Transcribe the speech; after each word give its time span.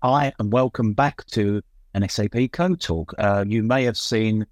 Hi, 0.00 0.32
and 0.38 0.52
welcome 0.52 0.92
back 0.92 1.26
to 1.32 1.60
an 1.92 2.08
SAP 2.08 2.52
Code 2.52 2.80
Talk. 2.80 3.12
Uh, 3.18 3.44
you 3.44 3.64
may 3.64 3.82
have 3.82 3.96
seen 3.96 4.46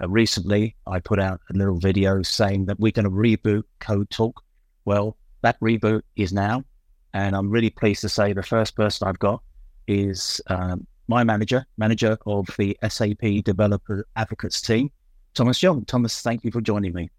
uh, 0.00 0.08
recently, 0.08 0.76
I 0.86 1.00
put 1.00 1.18
out 1.18 1.40
a 1.50 1.54
little 1.54 1.76
video 1.76 2.22
saying 2.22 2.66
that 2.66 2.78
we're 2.78 2.92
going 2.92 3.06
to 3.06 3.10
reboot 3.10 3.64
Code 3.80 4.08
Talk. 4.10 4.44
Well, 4.84 5.16
that 5.40 5.58
reboot 5.58 6.02
is 6.14 6.32
now, 6.32 6.62
and 7.14 7.34
I'm 7.34 7.50
really 7.50 7.68
pleased 7.68 8.02
to 8.02 8.08
say 8.08 8.32
the 8.32 8.44
first 8.44 8.76
person 8.76 9.08
I've 9.08 9.18
got 9.18 9.42
is 9.88 10.40
um, 10.46 10.86
my 11.08 11.24
manager, 11.24 11.66
manager 11.76 12.16
of 12.24 12.46
the 12.56 12.78
SAP 12.88 13.42
Developer 13.44 14.06
Advocates 14.14 14.60
team, 14.60 14.88
Thomas 15.34 15.60
Jung. 15.60 15.84
Thomas, 15.84 16.22
thank 16.22 16.44
you 16.44 16.52
for 16.52 16.60
joining 16.60 16.92
me. 16.92 17.10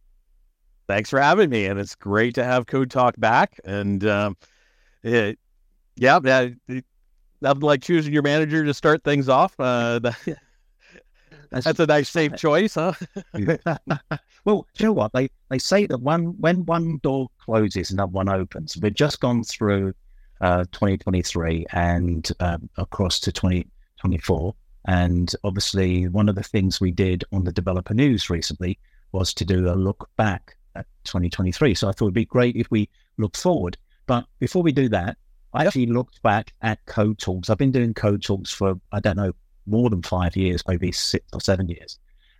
Thanks 0.87 1.09
for 1.09 1.19
having 1.19 1.49
me, 1.49 1.65
and 1.65 1.77
it's 1.77 1.95
great 1.95 2.35
to 2.35 2.45
have 2.45 2.65
Code 2.65 2.89
Talk 2.89 3.15
back. 3.17 3.59
And 3.65 4.05
um, 4.05 4.37
it, 5.03 5.37
yeah, 5.97 6.19
it, 6.69 6.85
nothing 7.43 7.61
like 7.61 7.81
choosing 7.81 8.13
your 8.13 8.23
manager 8.23 8.63
to 8.63 8.73
start 8.73 9.03
things 9.03 9.29
off. 9.29 9.53
Uh, 9.59 9.99
that, 9.99 10.17
that's, 11.51 11.65
that's, 11.65 11.79
a 11.79 11.85
nice, 11.85 12.09
safe 12.09 12.35
choice, 12.35 12.75
huh? 12.75 12.93
well, 14.45 14.67
you 14.77 14.85
know 14.85 14.93
what? 14.93 15.13
They 15.13 15.29
they 15.49 15.59
say 15.59 15.85
that 15.85 15.99
one 15.99 16.39
when 16.39 16.65
one 16.65 16.97
door 17.03 17.29
closes, 17.39 17.91
another 17.91 18.11
one 18.11 18.29
opens. 18.29 18.77
We've 18.77 18.93
just 18.93 19.19
gone 19.19 19.43
through 19.43 19.93
uh, 20.41 20.65
2023 20.71 21.67
and 21.71 22.29
um, 22.39 22.69
across 22.77 23.19
to 23.21 23.31
2024. 23.31 24.55
And 24.85 25.33
obviously, 25.43 26.07
one 26.09 26.27
of 26.27 26.35
the 26.35 26.43
things 26.43 26.81
we 26.81 26.91
did 26.91 27.23
on 27.31 27.43
the 27.43 27.51
developer 27.51 27.93
news 27.93 28.29
recently 28.29 28.79
was 29.11 29.33
to 29.35 29.45
do 29.45 29.69
a 29.69 29.75
look 29.75 30.09
back 30.17 30.57
at 30.75 30.85
2023. 31.05 31.75
So 31.75 31.87
I 31.87 31.91
thought 31.91 32.05
it'd 32.05 32.13
be 32.13 32.25
great 32.25 32.55
if 32.55 32.69
we 32.71 32.89
look 33.17 33.37
forward. 33.37 33.77
But 34.05 34.25
before 34.39 34.63
we 34.63 34.71
do 34.71 34.89
that, 34.89 35.17
I 35.53 35.65
actually 35.65 35.85
looked 35.85 36.21
back 36.23 36.53
at 36.61 36.83
code 36.85 37.19
talks. 37.19 37.49
I've 37.49 37.57
been 37.57 37.71
doing 37.71 37.93
code 37.93 38.23
talks 38.23 38.51
for, 38.51 38.79
I 38.91 38.99
don't 38.99 39.17
know, 39.17 39.33
more 39.65 39.89
than 39.89 40.01
five 40.01 40.35
years, 40.35 40.63
maybe 40.67 40.91
six 40.91 41.25
or 41.31 41.41
seven 41.41 41.69
years. 41.69 41.99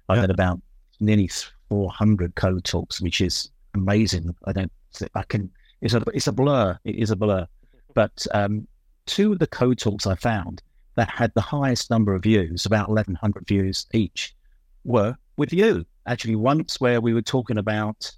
I've 0.10 0.20
had 0.20 0.32
about 0.32 0.62
nearly 1.00 1.30
400 1.70 2.36
code 2.36 2.64
talks, 2.64 3.02
which 3.02 3.22
is 3.22 3.50
amazing. 3.76 4.36
I 4.46 4.52
don't, 4.52 4.72
I 5.16 5.24
can, 5.24 5.50
it's 5.82 5.94
a, 5.94 6.04
it's 6.14 6.28
a 6.28 6.32
blur. 6.32 6.78
It 6.84 6.96
is 6.96 7.12
a 7.12 7.16
blur. 7.16 7.48
But 7.94 8.26
um, 8.34 8.68
two 9.06 9.34
of 9.34 9.40
the 9.40 9.48
code 9.48 9.78
talks 9.78 10.08
I 10.08 10.16
found 10.16 10.62
that 10.96 11.10
had 11.10 11.34
the 11.34 11.42
highest 11.42 11.90
number 11.90 12.14
of 12.14 12.24
views, 12.24 12.66
about 12.66 12.90
1,100 12.90 13.48
views 13.48 13.86
each, 13.94 14.36
were 14.84 15.16
with 15.38 15.54
you. 15.54 15.86
Actually, 16.08 16.36
once 16.36 16.82
where 16.82 17.00
we 17.00 17.14
were 17.14 17.22
talking 17.22 17.58
about 17.58 18.12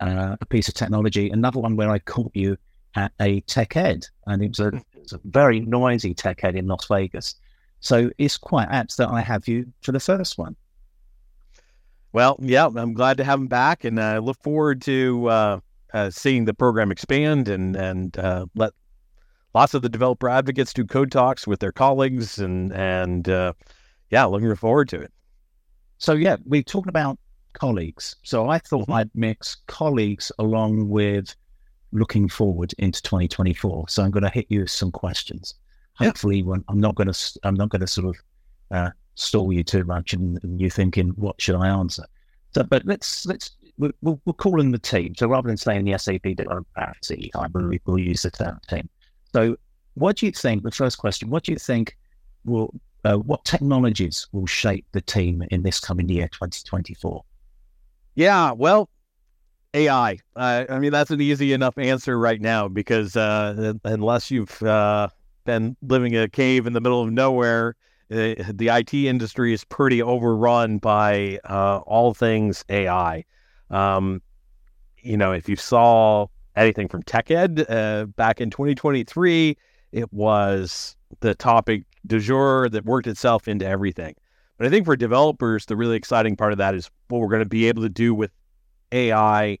uh, 0.00 0.36
a 0.40 0.46
piece 0.46 0.68
of 0.68 0.74
technology, 0.74 1.30
another 1.30 1.60
one 1.60 1.76
where 1.76 1.90
I 1.90 1.98
caught 2.00 2.32
you 2.34 2.56
at 2.94 3.12
a 3.20 3.40
tech 3.42 3.76
ed, 3.76 4.06
and 4.26 4.42
it 4.42 4.48
was, 4.48 4.60
a, 4.60 4.68
it 4.68 5.02
was 5.02 5.12
a 5.12 5.20
very 5.24 5.60
noisy 5.60 6.14
tech 6.14 6.44
ed 6.44 6.56
in 6.56 6.66
Las 6.66 6.86
Vegas. 6.86 7.36
So 7.80 8.10
it's 8.18 8.36
quite 8.36 8.68
apt 8.70 8.96
that 8.98 9.08
I 9.08 9.20
have 9.20 9.48
you 9.48 9.72
for 9.82 9.92
the 9.92 10.00
first 10.00 10.38
one. 10.38 10.56
Well, 12.12 12.36
yeah, 12.40 12.66
I'm 12.66 12.92
glad 12.92 13.16
to 13.18 13.24
have 13.24 13.38
him 13.38 13.46
back, 13.46 13.84
and 13.84 14.00
I 14.00 14.18
look 14.18 14.42
forward 14.42 14.82
to 14.82 15.28
uh, 15.28 15.60
uh, 15.94 16.10
seeing 16.10 16.44
the 16.44 16.54
program 16.54 16.90
expand 16.90 17.48
and 17.48 17.76
and 17.76 18.18
uh, 18.18 18.46
let 18.56 18.72
lots 19.54 19.74
of 19.74 19.82
the 19.82 19.88
developer 19.88 20.28
advocates 20.28 20.72
do 20.72 20.84
code 20.84 21.12
talks 21.12 21.46
with 21.46 21.60
their 21.60 21.72
colleagues, 21.72 22.38
and 22.38 22.72
and 22.72 23.28
uh, 23.28 23.52
yeah, 24.10 24.24
looking 24.24 24.54
forward 24.56 24.88
to 24.88 25.00
it. 25.00 25.12
So 25.98 26.14
yeah, 26.14 26.36
we're 26.44 26.62
talking 26.62 26.88
about 26.88 27.18
colleagues. 27.52 28.16
So 28.22 28.48
I 28.48 28.58
thought 28.58 28.82
mm-hmm. 28.82 28.92
I'd 28.92 29.10
mix 29.14 29.56
colleagues 29.66 30.32
along 30.38 30.88
with 30.88 31.34
looking 31.92 32.28
forward 32.28 32.74
into 32.78 33.02
2024. 33.02 33.88
So 33.88 34.02
I'm 34.02 34.10
going 34.10 34.22
to 34.22 34.30
hit 34.30 34.46
you 34.48 34.60
with 34.60 34.70
some 34.70 34.92
questions. 34.92 35.54
Hopefully, 35.94 36.38
yeah. 36.38 36.44
when 36.44 36.64
I'm 36.68 36.80
not 36.80 36.94
going 36.94 37.12
to, 37.12 37.40
I'm 37.42 37.54
not 37.54 37.68
going 37.68 37.80
to 37.80 37.86
sort 37.86 38.16
of 38.16 38.22
uh, 38.70 38.90
stall 39.14 39.52
you 39.52 39.62
too 39.62 39.84
much, 39.84 40.12
and, 40.14 40.42
and 40.42 40.60
you're 40.60 40.70
thinking, 40.70 41.08
what 41.10 41.40
should 41.40 41.56
I 41.56 41.68
answer? 41.68 42.04
So, 42.54 42.62
but 42.62 42.84
let's 42.86 43.26
let's 43.26 43.50
we'll, 43.78 44.20
we'll 44.24 44.34
call 44.34 44.60
in 44.60 44.70
the 44.70 44.78
team. 44.78 45.14
So 45.14 45.28
rather 45.28 45.48
than 45.48 45.56
saying 45.56 45.84
the 45.84 45.96
SAP 45.98 46.22
development 46.22 46.66
I 46.76 47.48
believe 47.48 47.80
we'll 47.84 47.98
use 47.98 48.22
the 48.22 48.30
term 48.30 48.58
team. 48.68 48.88
So, 49.32 49.56
what 49.94 50.16
do 50.16 50.26
you 50.26 50.32
think? 50.32 50.62
The 50.62 50.70
first 50.70 50.98
question: 50.98 51.30
What 51.30 51.44
do 51.44 51.52
you 51.52 51.58
think 51.58 51.96
will 52.44 52.74
uh, 53.04 53.16
what 53.16 53.44
technologies 53.44 54.26
will 54.32 54.46
shape 54.46 54.86
the 54.92 55.00
team 55.00 55.42
in 55.50 55.62
this 55.62 55.80
coming 55.80 56.08
year, 56.08 56.28
2024? 56.28 57.24
Yeah, 58.14 58.52
well, 58.52 58.88
AI. 59.74 60.18
Uh, 60.36 60.64
I 60.68 60.78
mean, 60.78 60.90
that's 60.90 61.10
an 61.10 61.20
easy 61.20 61.52
enough 61.52 61.78
answer 61.78 62.18
right 62.18 62.40
now 62.40 62.68
because 62.68 63.16
uh, 63.16 63.74
unless 63.84 64.30
you've 64.30 64.62
uh, 64.62 65.08
been 65.44 65.76
living 65.82 66.14
in 66.14 66.22
a 66.22 66.28
cave 66.28 66.66
in 66.66 66.72
the 66.72 66.80
middle 66.80 67.02
of 67.02 67.12
nowhere, 67.12 67.76
uh, 68.10 68.34
the 68.52 68.68
IT 68.68 68.92
industry 68.92 69.52
is 69.52 69.64
pretty 69.64 70.02
overrun 70.02 70.78
by 70.78 71.38
uh, 71.48 71.78
all 71.86 72.14
things 72.14 72.64
AI. 72.68 73.24
Um, 73.70 74.20
you 75.02 75.16
know, 75.16 75.32
if 75.32 75.48
you 75.48 75.56
saw 75.56 76.26
anything 76.56 76.88
from 76.88 77.02
TechEd 77.04 77.70
uh, 77.70 78.06
back 78.06 78.40
in 78.40 78.50
2023, 78.50 79.56
it 79.92 80.12
was 80.12 80.96
the 81.20 81.34
topic 81.34 81.84
du 82.06 82.18
jour 82.18 82.68
that 82.68 82.84
worked 82.84 83.06
itself 83.06 83.46
into 83.46 83.66
everything. 83.66 84.14
But 84.58 84.66
I 84.66 84.70
think 84.70 84.84
for 84.84 84.96
developers, 84.96 85.66
the 85.66 85.76
really 85.76 85.96
exciting 85.96 86.36
part 86.36 86.52
of 86.52 86.58
that 86.58 86.74
is 86.74 86.90
what 87.08 87.20
we're 87.20 87.28
going 87.28 87.42
to 87.42 87.48
be 87.48 87.66
able 87.66 87.82
to 87.82 87.88
do 87.88 88.14
with 88.14 88.30
AI 88.92 89.58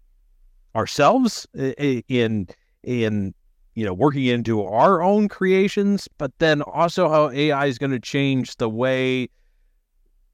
ourselves 0.74 1.46
in 1.54 2.46
in 2.82 3.34
you 3.74 3.84
know 3.84 3.94
working 3.94 4.26
into 4.26 4.62
our 4.62 5.02
own 5.02 5.28
creations, 5.28 6.08
but 6.18 6.38
then 6.38 6.62
also 6.62 7.08
how 7.08 7.30
AI 7.30 7.66
is 7.66 7.78
going 7.78 7.92
to 7.92 8.00
change 8.00 8.56
the 8.56 8.68
way 8.68 9.28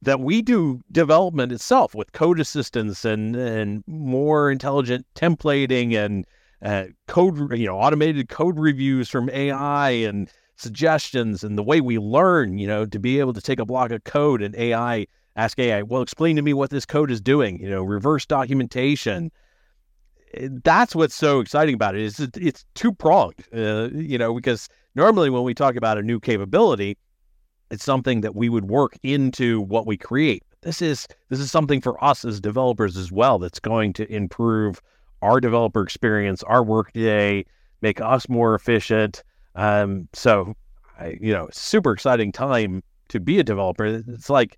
that 0.01 0.19
we 0.19 0.41
do 0.41 0.81
development 0.91 1.51
itself 1.51 1.95
with 1.95 2.11
code 2.11 2.39
assistance 2.39 3.05
and 3.05 3.35
and 3.35 3.83
more 3.87 4.51
intelligent 4.51 5.05
templating 5.15 5.95
and 5.95 6.25
uh, 6.61 6.85
code 7.07 7.57
you 7.57 7.65
know 7.65 7.77
automated 7.77 8.29
code 8.29 8.59
reviews 8.59 9.09
from 9.09 9.29
AI 9.29 9.89
and 9.89 10.29
suggestions 10.55 11.43
and 11.43 11.57
the 11.57 11.63
way 11.63 11.81
we 11.81 11.99
learn 11.99 12.57
you 12.57 12.67
know 12.67 12.85
to 12.85 12.99
be 12.99 13.19
able 13.19 13.33
to 13.33 13.41
take 13.41 13.59
a 13.59 13.65
block 13.65 13.91
of 13.91 14.03
code 14.03 14.41
and 14.41 14.55
AI 14.55 15.05
ask 15.37 15.57
AI, 15.59 15.83
well, 15.83 16.01
explain 16.01 16.35
to 16.35 16.41
me 16.41 16.53
what 16.53 16.71
this 16.71 16.85
code 16.85 17.11
is 17.11 17.21
doing, 17.21 17.61
you 17.61 17.69
know, 17.69 17.83
reverse 17.83 18.25
documentation. 18.25 19.31
Eh, 20.33 20.49
that's 20.63 20.95
what's 20.95 21.15
so 21.15 21.39
exciting 21.39 21.75
about 21.75 21.95
it 21.95 22.01
is 22.01 22.19
it's 22.19 22.65
two 22.73 22.91
pronged, 22.91 23.35
uh, 23.55 23.89
you 23.93 24.17
know, 24.17 24.33
because 24.33 24.67
normally 24.95 25.29
when 25.29 25.43
we 25.43 25.53
talk 25.53 25.75
about 25.75 25.97
a 25.97 26.01
new 26.01 26.19
capability, 26.19 26.97
it's 27.69 27.83
something 27.83 28.21
that 28.21 28.35
we 28.35 28.49
would 28.49 28.65
work 28.65 28.97
into 29.03 29.61
what 29.61 29.85
we 29.85 29.95
create. 29.95 30.43
This 30.61 30.81
is 30.81 31.07
this 31.29 31.39
is 31.39 31.51
something 31.51 31.81
for 31.81 32.03
us 32.03 32.25
as 32.25 32.41
developers 32.41 32.97
as 32.97 33.11
well 33.11 33.37
that's 33.37 33.59
going 33.59 33.93
to 33.93 34.11
improve 34.11 34.81
our 35.21 35.39
developer 35.39 35.81
experience, 35.83 36.43
our 36.43 36.63
workday, 36.63 37.45
make 37.81 38.01
us 38.01 38.27
more 38.27 38.55
efficient. 38.55 39.23
Um, 39.55 40.07
so, 40.13 40.55
I, 40.99 41.17
you 41.19 41.33
know, 41.33 41.47
super 41.51 41.91
exciting 41.91 42.31
time 42.31 42.83
to 43.09 43.19
be 43.19 43.39
a 43.39 43.43
developer. 43.43 43.85
It's 43.85 44.29
like 44.29 44.57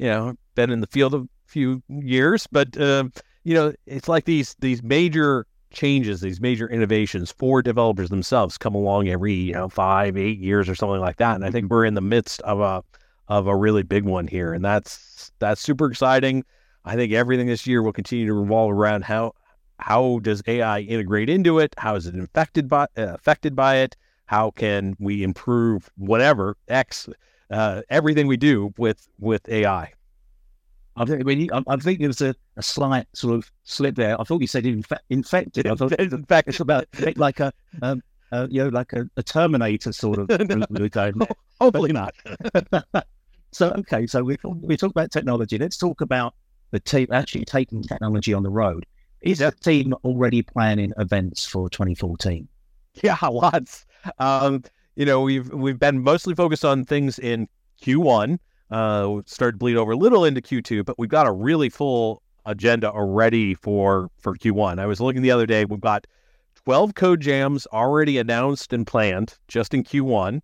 you 0.00 0.06
know, 0.06 0.34
been 0.54 0.70
in 0.70 0.80
the 0.80 0.86
field 0.86 1.14
a 1.14 1.28
few 1.44 1.82
years, 1.88 2.46
but 2.50 2.74
uh, 2.78 3.04
you 3.44 3.52
know, 3.52 3.74
it's 3.84 4.08
like 4.08 4.24
these 4.24 4.56
these 4.60 4.82
major 4.82 5.46
changes, 5.72 6.22
these 6.22 6.40
major 6.40 6.66
innovations 6.66 7.30
for 7.30 7.60
developers 7.60 8.08
themselves 8.08 8.56
come 8.56 8.74
along 8.74 9.08
every 9.08 9.34
you 9.34 9.52
know 9.52 9.68
five, 9.68 10.16
eight 10.16 10.38
years 10.38 10.70
or 10.70 10.74
something 10.74 11.00
like 11.00 11.18
that. 11.18 11.34
And 11.34 11.44
I 11.44 11.50
think 11.50 11.70
we're 11.70 11.84
in 11.84 11.94
the 11.94 12.00
midst 12.00 12.40
of 12.42 12.60
a 12.60 12.82
of 13.28 13.46
a 13.46 13.54
really 13.54 13.82
big 13.82 14.04
one 14.04 14.26
here, 14.26 14.54
and 14.54 14.64
that's 14.64 15.32
that's 15.38 15.60
super 15.60 15.90
exciting. 15.90 16.44
I 16.86 16.96
think 16.96 17.12
everything 17.12 17.46
this 17.46 17.66
year 17.66 17.82
will 17.82 17.92
continue 17.92 18.26
to 18.26 18.32
revolve 18.32 18.72
around 18.72 19.04
how 19.04 19.34
how 19.80 20.20
does 20.22 20.42
AI 20.46 20.80
integrate 20.80 21.28
into 21.28 21.58
it? 21.58 21.74
How 21.76 21.94
is 21.96 22.06
it 22.06 22.18
affected 22.18 22.70
by 22.70 22.84
uh, 22.96 23.12
affected 23.12 23.54
by 23.54 23.76
it? 23.76 23.98
How 24.24 24.50
can 24.52 24.96
we 24.98 25.22
improve 25.22 25.90
whatever 25.96 26.56
X 26.68 27.06
uh, 27.50 27.82
everything 27.90 28.26
we 28.26 28.36
do 28.36 28.72
with 28.78 29.08
with 29.18 29.48
AI. 29.48 29.92
I 31.00 31.06
think, 31.06 31.20
I, 31.20 31.24
mean, 31.24 31.48
I, 31.50 31.62
I 31.66 31.76
think 31.76 31.98
there 31.98 32.08
was 32.08 32.20
a, 32.20 32.34
a, 32.56 32.62
slight 32.62 33.06
sort 33.14 33.34
of 33.34 33.50
slip 33.64 33.94
there. 33.94 34.20
I 34.20 34.24
thought 34.24 34.42
you 34.42 34.46
said 34.46 34.64
infe- 34.64 34.98
infected. 35.08 35.66
I 35.66 35.74
thought 35.74 35.92
in 35.92 36.24
fact 36.26 36.48
it's 36.48 36.60
about 36.60 36.86
like 37.16 37.40
a 37.40 37.52
um, 37.80 38.02
uh, 38.32 38.46
you 38.50 38.62
know 38.62 38.68
like 38.68 38.92
a, 38.92 39.08
a 39.16 39.22
Terminator 39.22 39.92
sort 39.92 40.18
of. 40.18 40.28
Hopefully 41.60 41.92
not. 41.92 42.14
so 43.52 43.70
okay, 43.78 44.06
so 44.06 44.22
we 44.22 44.36
we 44.44 44.76
talk 44.76 44.90
about 44.90 45.10
technology. 45.10 45.56
Let's 45.56 45.78
talk 45.78 46.02
about 46.02 46.34
the 46.70 46.80
team 46.80 47.06
actually 47.12 47.46
taking 47.46 47.82
technology 47.82 48.34
on 48.34 48.42
the 48.42 48.50
road. 48.50 48.84
Is 49.22 49.38
the 49.38 49.52
team 49.52 49.94
already 50.04 50.42
planning 50.42 50.92
events 50.98 51.46
for 51.46 51.70
2014? 51.70 52.46
Yeah, 53.02 53.16
lots. 53.22 53.86
Um, 54.18 54.64
you 54.96 55.06
know, 55.06 55.22
we've 55.22 55.50
we've 55.50 55.78
been 55.78 56.02
mostly 56.02 56.34
focused 56.34 56.64
on 56.64 56.84
things 56.84 57.18
in 57.18 57.48
Q1. 57.82 58.38
Uh, 58.70 59.20
started 59.26 59.52
to 59.52 59.58
bleed 59.58 59.76
over 59.76 59.92
a 59.92 59.96
little 59.96 60.24
into 60.24 60.40
Q2, 60.40 60.84
but 60.84 60.98
we've 60.98 61.10
got 61.10 61.26
a 61.26 61.32
really 61.32 61.68
full 61.68 62.22
agenda 62.46 62.90
already 62.90 63.54
for 63.54 64.10
for 64.18 64.34
Q1. 64.36 64.78
I 64.78 64.86
was 64.86 65.00
looking 65.00 65.22
the 65.22 65.30
other 65.30 65.46
day. 65.46 65.64
We've 65.64 65.80
got 65.80 66.06
12 66.64 66.94
code 66.94 67.20
jams 67.20 67.66
already 67.72 68.18
announced 68.18 68.72
and 68.72 68.86
planned 68.86 69.36
just 69.48 69.74
in 69.74 69.82
Q1. 69.82 70.40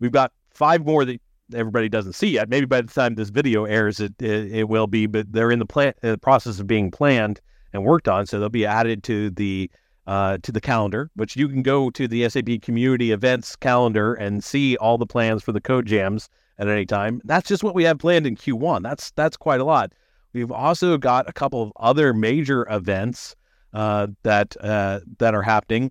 We've 0.00 0.12
got 0.12 0.32
five 0.50 0.86
more 0.86 1.04
that 1.04 1.20
everybody 1.54 1.88
doesn't 1.88 2.14
see 2.14 2.28
yet. 2.28 2.48
Maybe 2.48 2.66
by 2.66 2.80
the 2.80 2.92
time 2.92 3.14
this 3.14 3.30
video 3.30 3.64
airs, 3.64 4.00
it 4.00 4.14
it, 4.20 4.52
it 4.52 4.68
will 4.68 4.86
be, 4.86 5.06
but 5.06 5.32
they're 5.32 5.50
in 5.50 5.58
the 5.58 5.66
plan, 5.66 5.92
uh, 6.02 6.16
process 6.16 6.58
of 6.58 6.66
being 6.66 6.90
planned 6.90 7.40
and 7.72 7.84
worked 7.84 8.08
on, 8.08 8.26
so 8.26 8.38
they'll 8.40 8.48
be 8.48 8.66
added 8.66 9.02
to 9.04 9.30
the 9.30 9.70
uh, 10.06 10.38
to 10.42 10.52
the 10.52 10.60
calendar. 10.60 11.10
Which 11.14 11.36
you 11.36 11.48
can 11.48 11.62
go 11.62 11.90
to 11.90 12.08
the 12.08 12.28
SAP 12.28 12.62
Community 12.62 13.12
Events 13.12 13.56
calendar 13.56 14.14
and 14.14 14.42
see 14.42 14.76
all 14.76 14.98
the 14.98 15.06
plans 15.06 15.42
for 15.42 15.52
the 15.52 15.60
code 15.60 15.86
jams 15.86 16.28
at 16.58 16.68
any 16.68 16.86
time. 16.86 17.20
That's 17.24 17.48
just 17.48 17.62
what 17.62 17.74
we 17.74 17.84
have 17.84 17.98
planned 17.98 18.26
in 18.26 18.36
Q1. 18.36 18.82
That's 18.82 19.10
that's 19.12 19.36
quite 19.36 19.60
a 19.60 19.64
lot. 19.64 19.92
We've 20.32 20.52
also 20.52 20.98
got 20.98 21.28
a 21.28 21.32
couple 21.32 21.62
of 21.62 21.72
other 21.76 22.12
major 22.12 22.66
events 22.70 23.36
uh, 23.72 24.08
that 24.22 24.56
uh, 24.60 25.00
that 25.18 25.34
are 25.34 25.42
happening. 25.42 25.90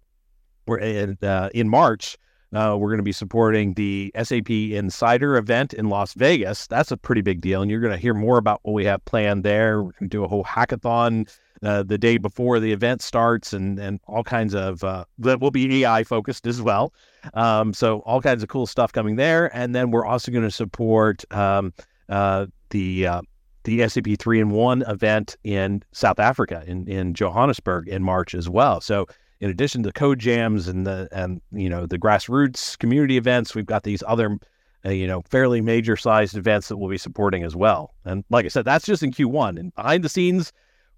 We're 0.67 0.79
in, 0.79 1.17
uh, 1.21 1.49
in 1.53 1.69
March. 1.69 2.17
Uh, 2.53 2.75
we're 2.77 2.89
going 2.89 2.97
to 2.97 3.03
be 3.03 3.11
supporting 3.11 3.73
the 3.73 4.11
SAP 4.21 4.49
Insider 4.49 5.37
event 5.37 5.73
in 5.73 5.89
Las 5.89 6.13
Vegas. 6.13 6.67
That's 6.67 6.91
a 6.91 6.97
pretty 6.97 7.21
big 7.21 7.41
deal, 7.41 7.61
and 7.61 7.69
you're 7.69 7.81
going 7.81 7.93
to 7.93 7.99
hear 7.99 8.13
more 8.13 8.37
about 8.37 8.59
what 8.63 8.73
we 8.73 8.85
have 8.85 9.03
planned 9.05 9.43
there. 9.43 9.83
We're 9.83 9.91
going 9.91 10.01
to 10.03 10.07
do 10.07 10.23
a 10.23 10.27
whole 10.27 10.43
hackathon 10.43 11.29
uh, 11.63 11.83
the 11.83 11.97
day 11.97 12.17
before 12.17 12.59
the 12.59 12.71
event 12.71 13.01
starts, 13.01 13.53
and 13.53 13.79
and 13.79 13.99
all 14.07 14.23
kinds 14.23 14.53
of 14.53 14.83
uh, 14.83 15.05
that 15.19 15.39
will 15.39 15.51
be 15.51 15.83
AI 15.83 16.03
focused 16.03 16.47
as 16.47 16.61
well. 16.61 16.93
Um, 17.33 17.73
so 17.73 17.99
all 17.99 18.21
kinds 18.21 18.43
of 18.43 18.49
cool 18.49 18.67
stuff 18.67 18.91
coming 18.91 19.15
there, 19.15 19.55
and 19.55 19.73
then 19.73 19.91
we're 19.91 20.05
also 20.05 20.31
going 20.31 20.43
to 20.43 20.51
support 20.51 21.23
um, 21.33 21.73
uh, 22.09 22.45
the 22.69 23.07
uh, 23.07 23.21
the 23.63 23.87
SAP 23.87 24.17
three 24.19 24.39
in 24.39 24.51
one 24.51 24.83
event 24.83 25.35
in 25.43 25.83
South 25.91 26.19
Africa 26.19 26.63
in 26.67 26.87
in 26.87 27.13
Johannesburg 27.13 27.87
in 27.87 28.03
March 28.03 28.35
as 28.35 28.49
well. 28.49 28.79
So 28.79 29.07
in 29.45 29.51
addition 29.51 29.83
to 29.83 29.91
code 29.91 30.17
jams 30.17 30.67
and 30.67 30.87
the 30.87 31.07
and 31.11 31.39
you 31.51 31.69
know 31.69 31.85
the 31.85 31.99
grassroots 31.99 32.77
community 32.79 33.15
events, 33.15 33.53
we've 33.53 33.67
got 33.67 33.83
these 33.83 34.01
other 34.07 34.39
uh, 34.83 34.89
you 34.89 35.05
know 35.05 35.21
fairly 35.29 35.61
major 35.61 35.95
sized 35.95 36.35
events 36.35 36.67
that 36.67 36.77
we'll 36.77 36.89
be 36.89 36.97
supporting 36.97 37.43
as 37.43 37.55
well. 37.55 37.93
And 38.05 38.25
like 38.31 38.45
I 38.45 38.47
said, 38.47 38.65
that's 38.65 38.85
just 38.85 39.03
in 39.03 39.11
Q1. 39.11 39.59
And 39.59 39.73
behind 39.75 40.03
the 40.03 40.09
scenes, 40.09 40.51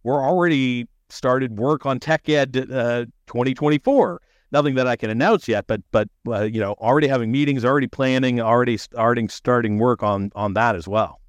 we're 0.04 0.24
already 0.24 0.88
started 1.10 1.60
work 1.60 1.86
on 1.86 2.00
Tech 2.00 2.30
Ed 2.30 2.56
uh, 2.72 3.06
2024. 3.28 4.22
Nothing 4.54 4.76
that 4.76 4.88
I 4.88 4.96
can 4.96 5.10
announce 5.10 5.50
yet, 5.50 5.68
but 5.68 5.82
but 5.92 6.08
uh, 6.26 6.44
you 6.44 6.62
know 6.62 6.72
already 6.80 7.10
having 7.10 7.30
meetings, 7.30 7.66
already 7.66 7.88
planning, 7.88 8.40
already 8.40 8.78
starting 8.78 9.28
starting 9.28 9.78
work 9.78 10.04
on 10.04 10.32
on 10.36 10.54
that 10.54 10.78
as 10.78 10.88
well. 10.88 11.20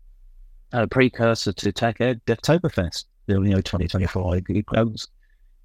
A 0.73 0.87
precursor 0.87 1.53
to 1.53 1.73
Tech 1.73 2.01
Ed 2.01 2.21
Devtoberfest, 2.27 3.07
you 3.27 3.41
know, 3.41 3.57
2024. 3.57 4.37
It 4.37 4.67
goes 4.67 5.09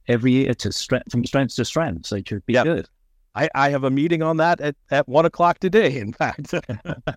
every 0.07 0.31
year 0.31 0.53
to 0.53 0.71
strength 0.71 1.11
from 1.11 1.25
strength 1.25 1.55
to 1.55 1.65
strength. 1.65 2.05
So 2.05 2.17
it 2.17 2.27
should 2.27 2.45
be 2.45 2.53
yep. 2.53 2.65
good. 2.65 2.89
I, 3.35 3.49
I 3.55 3.69
have 3.69 3.83
a 3.83 3.89
meeting 3.89 4.21
on 4.21 4.37
that 4.37 4.61
at, 4.61 4.75
at 4.91 5.07
one 5.07 5.25
o'clock 5.25 5.59
today, 5.59 5.97
in 5.97 6.13
fact. 6.13 6.53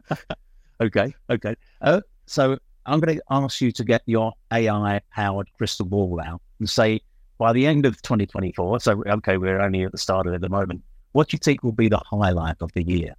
okay. 0.80 1.14
Okay. 1.28 1.54
Uh, 1.82 2.00
so 2.26 2.58
I'm 2.86 3.00
going 3.00 3.18
to 3.18 3.22
ask 3.30 3.60
you 3.60 3.72
to 3.72 3.84
get 3.84 4.02
your 4.06 4.32
AI 4.52 5.00
powered 5.12 5.48
crystal 5.58 5.86
ball 5.86 6.20
out 6.24 6.40
and 6.58 6.68
say 6.70 7.00
by 7.38 7.52
the 7.52 7.66
end 7.66 7.84
of 7.84 8.00
2024, 8.02 8.80
so 8.80 9.02
okay, 9.06 9.36
we're 9.36 9.60
only 9.60 9.82
at 9.82 9.92
the 9.92 9.98
start 9.98 10.26
of 10.26 10.32
it 10.32 10.36
at 10.36 10.40
the 10.40 10.48
moment, 10.48 10.82
what 11.12 11.28
do 11.28 11.34
you 11.34 11.38
think 11.38 11.62
will 11.62 11.72
be 11.72 11.88
the 11.88 12.00
highlight 12.10 12.56
of 12.60 12.72
the 12.72 12.82
year? 12.82 13.14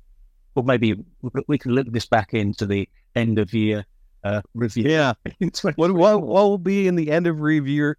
Or 0.56 0.64
maybe 0.64 0.96
we 1.48 1.58
can 1.60 1.74
look 1.74 1.92
this 1.92 2.08
back 2.08 2.34
into 2.34 2.66
the 2.66 2.90
end 3.16 3.38
of 3.38 3.54
year 3.54 3.86
uh, 4.24 4.42
review. 4.56 4.90
Yeah. 4.90 5.14
what, 5.62 5.78
what, 5.78 6.22
what 6.22 6.24
will 6.24 6.58
be 6.58 6.88
in 6.88 6.96
the 6.96 7.12
end 7.12 7.28
of 7.28 7.42
review 7.42 7.94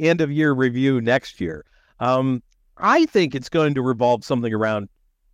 end 0.00 0.20
of 0.20 0.30
year 0.30 0.52
review 0.52 1.00
next 1.00 1.40
year. 1.40 1.64
Um, 2.00 2.42
I 2.78 3.06
think 3.06 3.34
it's 3.34 3.48
going 3.48 3.74
to 3.74 3.82
revolve 3.82 4.24
something 4.24 4.52
around, 4.52 4.88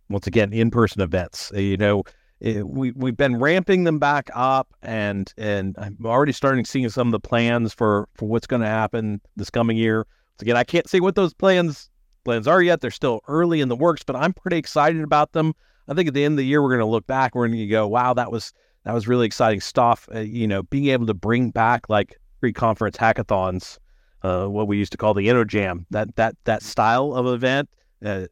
once 0.09 0.27
again, 0.27 0.51
in 0.53 0.69
person 0.69 1.01
events. 1.01 1.51
Uh, 1.53 1.59
you 1.59 1.77
know, 1.77 2.03
it, 2.39 2.57
eh, 2.57 2.61
we 2.61 2.91
we've 2.91 3.17
been 3.17 3.39
ramping 3.39 3.83
them 3.85 3.99
back 3.99 4.29
up, 4.35 4.73
and 4.81 5.33
and 5.37 5.75
I'm 5.77 5.97
already 6.05 6.33
starting 6.33 6.65
seeing 6.65 6.89
some 6.89 7.07
of 7.07 7.11
the 7.11 7.19
plans 7.19 7.73
for 7.73 8.07
for 8.15 8.27
what's 8.27 8.47
going 8.47 8.61
to 8.61 8.67
happen 8.67 9.21
this 9.35 9.49
coming 9.49 9.77
year. 9.77 9.99
Once 9.99 10.41
again, 10.41 10.57
I 10.57 10.63
can't 10.63 10.89
say 10.89 10.99
what 10.99 11.15
those 11.15 11.33
plans 11.33 11.89
plans 12.25 12.47
are 12.47 12.61
yet. 12.61 12.81
They're 12.81 12.91
still 12.91 13.21
early 13.27 13.61
in 13.61 13.69
the 13.69 13.75
works, 13.75 14.03
but 14.03 14.15
I'm 14.15 14.33
pretty 14.33 14.57
excited 14.57 15.01
about 15.01 15.31
them. 15.31 15.53
I 15.87 15.93
think 15.93 16.09
at 16.09 16.13
the 16.13 16.25
end 16.25 16.33
of 16.33 16.37
the 16.37 16.45
year, 16.45 16.61
we're 16.61 16.69
going 16.69 16.79
to 16.79 16.85
look 16.85 17.07
back. 17.07 17.33
We're 17.33 17.47
going 17.47 17.57
to 17.59 17.67
go, 17.67 17.87
wow, 17.87 18.13
that 18.13 18.31
was 18.31 18.53
that 18.83 18.93
was 18.93 19.07
really 19.07 19.25
exciting 19.25 19.61
stuff. 19.61 20.07
Uh, 20.13 20.19
you 20.19 20.47
know, 20.47 20.63
being 20.63 20.87
able 20.87 21.05
to 21.07 21.13
bring 21.13 21.49
back 21.49 21.89
like 21.89 22.19
pre-conference 22.39 22.97
hackathons 22.97 23.79
uh, 24.23 24.45
what 24.47 24.67
we 24.67 24.77
used 24.77 24.91
to 24.91 24.97
call 24.97 25.13
the 25.13 25.27
InnoJam, 25.27 25.85
that 25.91 26.15
that 26.15 26.35
that 26.45 26.63
style 26.63 27.13
of 27.13 27.27
event, 27.27 27.69
uh, 28.05 28.25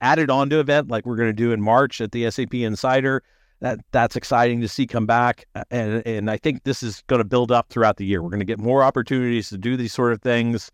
added 0.00 0.30
onto 0.30 0.58
event 0.58 0.88
like 0.88 1.06
we're 1.06 1.16
going 1.16 1.28
to 1.28 1.32
do 1.32 1.52
in 1.52 1.60
March 1.60 2.00
at 2.00 2.12
the 2.12 2.30
SAP 2.30 2.54
Insider. 2.54 3.22
That 3.60 3.80
that's 3.92 4.16
exciting 4.16 4.60
to 4.60 4.68
see 4.68 4.86
come 4.86 5.06
back, 5.06 5.46
and 5.70 6.06
and 6.06 6.30
I 6.30 6.36
think 6.36 6.64
this 6.64 6.82
is 6.82 7.02
going 7.06 7.20
to 7.20 7.24
build 7.24 7.50
up 7.50 7.70
throughout 7.70 7.96
the 7.96 8.04
year. 8.04 8.22
We're 8.22 8.30
going 8.30 8.40
to 8.40 8.46
get 8.46 8.58
more 8.58 8.82
opportunities 8.82 9.48
to 9.50 9.58
do 9.58 9.76
these 9.76 9.92
sort 9.92 10.12
of 10.12 10.20
things. 10.20 10.70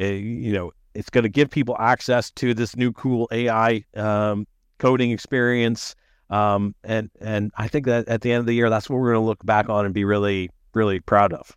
Uh, 0.00 0.06
you 0.06 0.52
know, 0.52 0.72
it's 0.94 1.10
going 1.10 1.24
to 1.24 1.28
give 1.28 1.50
people 1.50 1.76
access 1.78 2.30
to 2.32 2.54
this 2.54 2.76
new 2.76 2.92
cool 2.92 3.28
AI 3.30 3.84
um, 3.94 4.46
coding 4.78 5.10
experience. 5.10 5.94
Um, 6.30 6.74
and 6.84 7.10
and 7.20 7.50
I 7.56 7.68
think 7.68 7.86
that 7.86 8.08
at 8.08 8.22
the 8.22 8.32
end 8.32 8.40
of 8.40 8.46
the 8.46 8.54
year, 8.54 8.70
that's 8.70 8.88
what 8.88 8.98
we're 8.98 9.12
going 9.12 9.22
to 9.22 9.26
look 9.26 9.44
back 9.44 9.68
on 9.68 9.84
and 9.84 9.92
be 9.92 10.04
really 10.04 10.50
really 10.72 11.00
proud 11.00 11.32
of. 11.32 11.56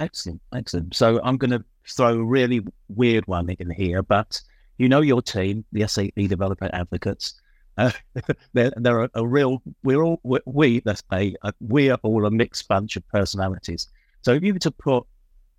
Excellent, 0.00 0.40
excellent. 0.54 0.94
So 0.94 1.20
I'm 1.22 1.36
going 1.36 1.50
to 1.52 1.64
throw 1.88 2.14
a 2.14 2.24
really 2.24 2.62
weird 2.88 3.26
one 3.26 3.50
in 3.50 3.70
here, 3.70 4.02
but 4.02 4.40
you 4.78 4.88
know 4.88 5.00
your 5.00 5.22
team, 5.22 5.64
the 5.72 5.86
SAP 5.86 6.14
developer 6.16 6.68
advocates. 6.72 7.40
Uh, 7.76 7.90
they're, 8.52 8.72
they're 8.76 9.02
a, 9.02 9.10
a, 9.14 9.26
real. 9.26 9.62
We're 9.82 10.02
all 10.02 10.20
we. 10.44 10.82
Let's 10.84 11.02
say 11.12 11.36
uh, 11.42 11.52
we're 11.60 11.94
all 11.94 12.26
a 12.26 12.30
mixed 12.30 12.66
bunch 12.68 12.96
of 12.96 13.06
personalities. 13.08 13.88
So 14.22 14.32
if 14.32 14.42
you 14.42 14.54
were 14.54 14.60
to 14.60 14.70
put 14.70 15.04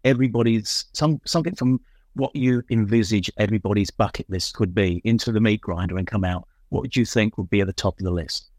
everybody's 0.04 0.86
some 0.94 1.22
something 1.26 1.56
from 1.56 1.80
what 2.14 2.36
you 2.36 2.64
envisage 2.70 3.30
everybody's 3.38 3.92
bucket 3.92 4.30
list 4.30 4.54
could 4.54 4.74
be 4.74 5.02
into 5.04 5.32
the 5.32 5.42
meat 5.42 5.62
grinder 5.62 5.98
and 5.98 6.08
come 6.08 6.24
out, 6.24 6.48
what 6.70 6.82
would 6.82 6.96
you 6.96 7.06
think 7.06 7.38
would 7.38 7.50
be 7.50 7.62
at 7.62 7.68
the 7.68 7.74
top 7.74 8.00
of 8.00 8.04
the 8.04 8.12
list? 8.12 8.50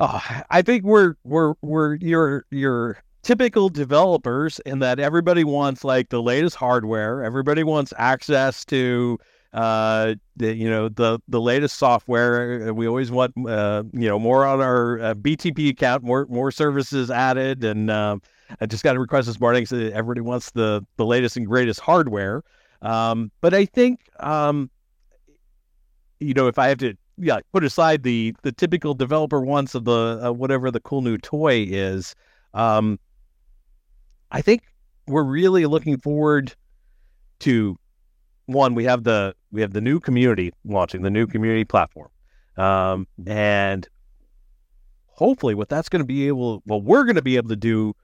Oh, 0.00 0.20
I 0.50 0.62
think 0.62 0.84
we're 0.84 1.14
we're 1.24 1.54
we're 1.62 1.94
your 1.96 2.46
your 2.50 3.02
typical 3.22 3.68
developers 3.68 4.58
in 4.66 4.80
that 4.80 4.98
everybody 4.98 5.44
wants 5.44 5.84
like 5.84 6.08
the 6.08 6.22
latest 6.22 6.56
hardware, 6.56 7.22
everybody 7.22 7.62
wants 7.62 7.92
access 7.96 8.64
to 8.66 9.18
uh 9.52 10.14
the, 10.36 10.54
you 10.54 10.68
know 10.68 10.88
the 10.88 11.18
the 11.28 11.40
latest 11.40 11.76
software 11.76 12.72
we 12.72 12.86
always 12.86 13.10
want 13.10 13.34
uh 13.46 13.82
you 13.92 14.08
know 14.08 14.18
more 14.18 14.46
on 14.46 14.62
our 14.62 14.98
uh, 15.00 15.14
btp 15.14 15.68
account 15.68 16.02
more 16.02 16.26
more 16.30 16.50
services 16.50 17.10
added 17.10 17.62
and 17.62 17.90
um, 17.90 18.22
i 18.62 18.66
just 18.66 18.82
got 18.82 18.96
a 18.96 18.98
request 18.98 19.26
this 19.26 19.38
morning 19.38 19.66
so 19.66 19.76
everybody 19.76 20.22
wants 20.22 20.52
the 20.52 20.82
the 20.96 21.04
latest 21.04 21.36
and 21.36 21.46
greatest 21.46 21.80
hardware. 21.80 22.42
Um 22.80 23.30
but 23.42 23.52
i 23.52 23.66
think 23.66 24.00
um 24.20 24.70
you 26.18 26.32
know 26.32 26.48
if 26.48 26.58
i 26.58 26.68
have 26.68 26.78
to 26.78 26.94
yeah 27.18 27.40
put 27.52 27.62
aside 27.62 28.04
the 28.04 28.34
the 28.42 28.52
typical 28.52 28.94
developer 28.94 29.42
wants 29.42 29.74
of 29.74 29.84
the 29.84 30.18
uh, 30.24 30.32
whatever 30.32 30.70
the 30.70 30.80
cool 30.80 31.02
new 31.02 31.18
toy 31.18 31.66
is 31.68 32.14
um 32.54 32.98
I 34.32 34.40
think 34.42 34.62
we're 35.06 35.22
really 35.22 35.66
looking 35.66 35.98
forward 35.98 36.54
to 37.40 37.78
one. 38.46 38.74
We 38.74 38.84
have 38.84 39.04
the 39.04 39.34
we 39.52 39.60
have 39.60 39.72
the 39.72 39.80
new 39.80 40.00
community 40.00 40.52
launching 40.64 41.02
the 41.02 41.10
new 41.10 41.26
community 41.26 41.64
platform, 41.64 42.08
um, 42.56 43.06
and 43.26 43.86
hopefully, 45.06 45.54
what 45.54 45.68
that's 45.68 45.88
going 45.88 46.00
to 46.00 46.06
be 46.06 46.26
able, 46.26 46.62
well, 46.66 46.80
we're 46.80 47.04
going 47.04 47.16
to 47.16 47.22
be 47.22 47.36
able 47.36 47.50
to 47.50 47.56
do 47.56 47.94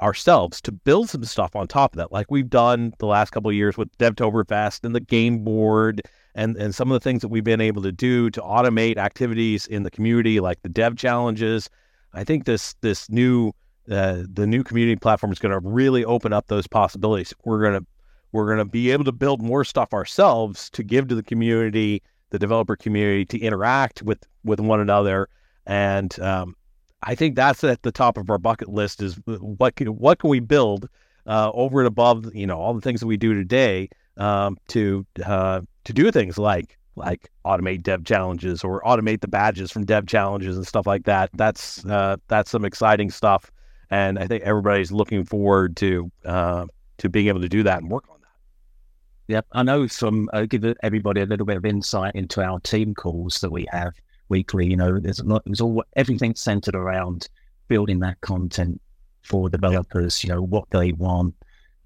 ourselves 0.00 0.60
to 0.62 0.72
build 0.72 1.08
some 1.08 1.24
stuff 1.24 1.54
on 1.54 1.68
top 1.68 1.92
of 1.94 1.98
that, 1.98 2.10
like 2.10 2.30
we've 2.30 2.50
done 2.50 2.92
the 2.98 3.06
last 3.06 3.30
couple 3.30 3.50
of 3.50 3.54
years 3.54 3.76
with 3.76 3.96
Devtoberfest 3.98 4.84
and 4.84 4.94
the 4.94 5.00
game 5.00 5.44
board 5.44 6.02
and 6.34 6.56
and 6.56 6.74
some 6.74 6.90
of 6.90 6.96
the 6.96 7.04
things 7.04 7.20
that 7.20 7.28
we've 7.28 7.44
been 7.44 7.60
able 7.60 7.82
to 7.82 7.92
do 7.92 8.30
to 8.30 8.40
automate 8.40 8.96
activities 8.96 9.66
in 9.66 9.82
the 9.82 9.90
community, 9.90 10.40
like 10.40 10.62
the 10.62 10.68
dev 10.68 10.96
challenges. 10.96 11.68
I 12.12 12.24
think 12.24 12.44
this 12.44 12.74
this 12.80 13.10
new 13.10 13.52
uh, 13.90 14.22
the 14.32 14.46
new 14.46 14.64
community 14.64 14.96
platform 14.96 15.32
is 15.32 15.38
going 15.38 15.52
to 15.52 15.60
really 15.60 16.04
open 16.04 16.32
up 16.32 16.46
those 16.46 16.66
possibilities. 16.66 17.34
We're 17.44 17.60
going 17.60 17.80
to 17.80 17.86
we're 18.32 18.46
going 18.46 18.58
to 18.58 18.64
be 18.64 18.90
able 18.90 19.04
to 19.04 19.12
build 19.12 19.42
more 19.42 19.62
stuff 19.62 19.94
ourselves 19.94 20.68
to 20.70 20.82
give 20.82 21.06
to 21.06 21.14
the 21.14 21.22
community, 21.22 22.02
the 22.30 22.38
developer 22.38 22.74
community, 22.74 23.24
to 23.26 23.38
interact 23.38 24.02
with 24.02 24.26
with 24.44 24.60
one 24.60 24.80
another. 24.80 25.28
And 25.66 26.18
um, 26.20 26.56
I 27.02 27.14
think 27.14 27.36
that's 27.36 27.62
at 27.62 27.82
the 27.82 27.92
top 27.92 28.16
of 28.16 28.30
our 28.30 28.38
bucket 28.38 28.68
list 28.68 29.02
is 29.02 29.20
what 29.26 29.76
can 29.76 29.88
what 29.88 30.18
can 30.18 30.30
we 30.30 30.40
build 30.40 30.88
uh, 31.26 31.50
over 31.52 31.80
and 31.80 31.86
above 31.86 32.34
you 32.34 32.46
know 32.46 32.58
all 32.58 32.74
the 32.74 32.80
things 32.80 33.00
that 33.00 33.06
we 33.06 33.16
do 33.16 33.34
today 33.34 33.88
um, 34.16 34.56
to 34.68 35.06
uh, 35.24 35.60
to 35.84 35.92
do 35.92 36.10
things 36.10 36.38
like 36.38 36.78
like 36.96 37.30
automate 37.44 37.82
dev 37.82 38.04
challenges 38.04 38.64
or 38.64 38.80
automate 38.82 39.20
the 39.20 39.28
badges 39.28 39.70
from 39.70 39.84
dev 39.84 40.06
challenges 40.06 40.56
and 40.56 40.66
stuff 40.66 40.86
like 40.86 41.04
that. 41.04 41.30
That's 41.34 41.84
uh, 41.84 42.16
that's 42.28 42.50
some 42.50 42.64
exciting 42.64 43.10
stuff 43.10 43.50
and 43.90 44.18
I 44.18 44.26
think 44.26 44.42
everybody's 44.44 44.92
looking 44.92 45.24
forward 45.24 45.76
to 45.78 46.10
uh, 46.24 46.66
to 46.98 47.08
being 47.08 47.28
able 47.28 47.40
to 47.40 47.48
do 47.48 47.62
that 47.64 47.80
and 47.82 47.90
work 47.90 48.04
on 48.10 48.18
that. 48.20 49.32
Yep, 49.32 49.46
I 49.52 49.62
know 49.62 49.88
from 49.88 50.28
uh, 50.32 50.46
give 50.46 50.64
everybody 50.82 51.20
a 51.20 51.26
little 51.26 51.46
bit 51.46 51.56
of 51.56 51.64
insight 51.64 52.14
into 52.14 52.42
our 52.42 52.60
team 52.60 52.94
calls 52.94 53.40
that 53.40 53.50
we 53.50 53.66
have. 53.70 53.94
weekly. 54.28 54.66
You 54.66 54.76
know, 54.76 54.98
there's 54.98 55.20
a 55.20 55.24
lot. 55.24 55.42
There's 55.44 55.60
all 55.60 55.84
everything 55.96 56.34
centered 56.34 56.74
around 56.74 57.28
building 57.68 58.00
that 58.00 58.20
content 58.20 58.80
for 59.22 59.48
developers. 59.48 60.22
You 60.22 60.30
know, 60.30 60.42
what 60.42 60.64
they 60.70 60.92
want, 60.92 61.34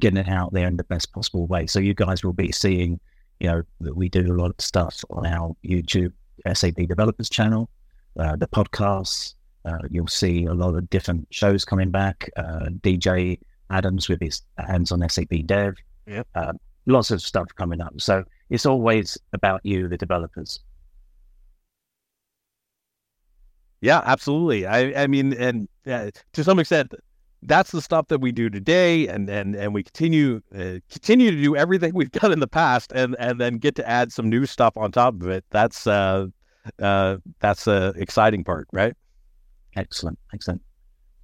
getting 0.00 0.18
it 0.18 0.28
out 0.28 0.52
there 0.52 0.66
in 0.66 0.76
the 0.76 0.84
best 0.84 1.12
possible 1.12 1.46
way. 1.46 1.66
So 1.66 1.80
you 1.80 1.94
guys 1.94 2.24
will 2.24 2.32
be 2.32 2.52
seeing, 2.52 3.00
you 3.40 3.48
know, 3.48 3.62
that 3.80 3.96
we 3.96 4.08
do 4.08 4.32
a 4.32 4.34
lot 4.34 4.50
of 4.50 4.60
stuff 4.60 5.04
on 5.10 5.26
our 5.26 5.54
YouTube 5.64 6.12
SAP 6.52 6.76
Developers 6.88 7.28
channel, 7.28 7.68
uh, 8.18 8.36
the 8.36 8.48
podcasts. 8.48 9.34
Uh, 9.68 9.78
you'll 9.90 10.06
see 10.06 10.44
a 10.44 10.54
lot 10.54 10.74
of 10.74 10.88
different 10.90 11.26
shows 11.30 11.64
coming 11.64 11.90
back. 11.90 12.30
Uh, 12.36 12.70
DJ 12.80 13.38
Adams 13.70 14.08
with 14.08 14.20
his 14.20 14.42
hands 14.56 14.92
on 14.92 15.06
SAP 15.08 15.44
Dev. 15.44 15.74
Yep. 16.06 16.26
Uh, 16.34 16.52
lots 16.86 17.10
of 17.10 17.20
stuff 17.20 17.48
coming 17.54 17.80
up. 17.80 18.00
So 18.00 18.24
it's 18.50 18.66
always 18.66 19.18
about 19.32 19.60
you, 19.64 19.88
the 19.88 19.98
developers. 19.98 20.60
Yeah, 23.80 24.02
absolutely. 24.04 24.66
I, 24.66 25.04
I 25.04 25.06
mean, 25.06 25.34
and 25.34 25.68
uh, 25.86 26.10
to 26.32 26.44
some 26.44 26.58
extent, 26.58 26.94
that's 27.42 27.70
the 27.70 27.80
stuff 27.80 28.08
that 28.08 28.20
we 28.20 28.32
do 28.32 28.50
today, 28.50 29.06
and 29.06 29.28
and 29.28 29.54
and 29.54 29.72
we 29.72 29.84
continue 29.84 30.42
uh, 30.52 30.80
continue 30.90 31.30
to 31.30 31.40
do 31.40 31.54
everything 31.54 31.92
we've 31.94 32.10
done 32.10 32.32
in 32.32 32.40
the 32.40 32.48
past, 32.48 32.90
and 32.92 33.14
and 33.20 33.40
then 33.40 33.58
get 33.58 33.76
to 33.76 33.88
add 33.88 34.12
some 34.12 34.28
new 34.28 34.46
stuff 34.46 34.76
on 34.76 34.90
top 34.90 35.20
of 35.20 35.28
it. 35.28 35.44
That's 35.50 35.86
uh, 35.86 36.26
uh, 36.80 37.18
that's 37.38 37.64
the 37.64 37.94
exciting 37.96 38.42
part, 38.42 38.66
right? 38.72 38.96
Excellent, 39.76 40.18
excellent. 40.32 40.62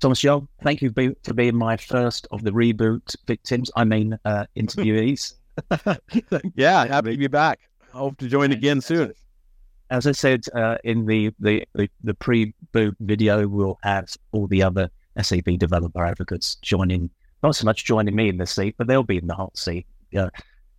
Thomas 0.01 0.23
Jung, 0.23 0.49
thank 0.63 0.83
you 0.83 0.93
for 1.23 1.35
being 1.35 1.57
my 1.57 1.77
first 1.77 2.27
of 2.31 2.43
the 2.43 2.51
reboot 2.51 3.17
victims. 3.27 3.71
I 3.77 3.85
mean, 3.85 4.19
uh, 4.25 4.45
interviewees. 4.57 5.35
yeah, 6.57 6.87
happy 6.87 7.13
to 7.13 7.17
be 7.17 7.27
back. 7.27 7.61
Hope 7.93 8.19
to 8.19 8.29
join 8.29 8.53
again 8.53 8.81
soon. 8.81 9.15
As 9.91 10.07
I 10.07 10.13
said 10.13 10.45
uh, 10.55 10.79
in 10.83 11.07
the 11.07 11.33
the, 11.39 11.65
the, 12.03 12.15
pre-boot 12.15 12.97
video, 13.01 13.47
we'll 13.47 13.79
have 13.83 14.09
all 14.33 14.47
the 14.47 14.63
other 14.63 14.91
SAP 15.21 15.45
developer 15.59 16.05
advocates 16.05 16.57
joining, 16.57 17.09
not 17.43 17.55
so 17.55 17.65
much 17.65 17.85
joining 17.85 18.17
me 18.17 18.29
in 18.29 18.39
the 18.39 18.47
seat, 18.47 18.75
but 18.77 18.89
they'll 18.89 19.05
be 19.05 19.19
in 19.19 19.27
the 19.27 19.35
hot 19.35 19.57
seat, 19.57 19.87
uh, 20.17 20.31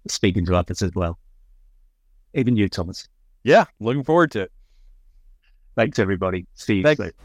speaking 0.08 0.46
to 0.46 0.56
others 0.56 0.82
as 0.82 0.92
well. 0.94 1.18
Even 2.34 2.58
you, 2.58 2.68
Thomas. 2.68 3.08
Yeah, 3.44 3.66
looking 3.80 4.04
forward 4.04 4.32
to 4.32 4.42
it. 4.42 4.52
Thanks, 5.76 6.00
everybody. 6.00 6.46
See 6.54 6.78
you 6.78 6.84
Thanks. 6.84 7.16